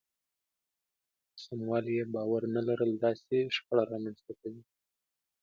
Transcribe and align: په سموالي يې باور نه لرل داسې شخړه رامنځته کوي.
په 1.31 1.37
سموالي 1.45 1.91
يې 1.99 2.05
باور 2.13 2.41
نه 2.55 2.61
لرل 2.67 2.91
داسې 3.05 3.37
شخړه 3.55 3.83
رامنځته 3.91 4.31
کوي. 4.41 4.61